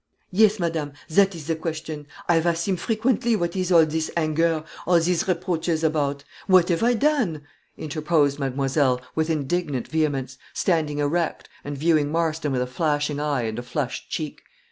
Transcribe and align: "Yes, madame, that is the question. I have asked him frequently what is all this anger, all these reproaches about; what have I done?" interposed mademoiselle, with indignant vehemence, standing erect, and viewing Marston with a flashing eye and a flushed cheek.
"Yes, 0.31 0.57
madame, 0.59 0.93
that 1.11 1.35
is 1.35 1.45
the 1.45 1.55
question. 1.55 2.07
I 2.27 2.33
have 2.33 2.47
asked 2.47 2.67
him 2.67 2.75
frequently 2.75 3.35
what 3.35 3.55
is 3.55 3.71
all 3.71 3.85
this 3.85 4.09
anger, 4.17 4.63
all 4.87 4.99
these 4.99 5.27
reproaches 5.27 5.83
about; 5.83 6.23
what 6.47 6.69
have 6.69 6.81
I 6.81 6.95
done?" 6.95 7.43
interposed 7.77 8.39
mademoiselle, 8.39 8.99
with 9.13 9.29
indignant 9.29 9.87
vehemence, 9.87 10.39
standing 10.55 10.97
erect, 10.97 11.49
and 11.63 11.77
viewing 11.77 12.11
Marston 12.11 12.51
with 12.51 12.63
a 12.63 12.65
flashing 12.65 13.19
eye 13.19 13.43
and 13.43 13.59
a 13.59 13.61
flushed 13.61 14.09
cheek. 14.09 14.41